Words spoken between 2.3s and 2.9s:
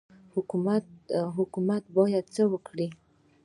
څه وکړي؟